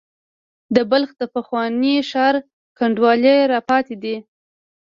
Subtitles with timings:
[0.75, 2.35] د بلخ د پخواني ښار
[2.77, 4.15] کنډوالې را پاتې دي.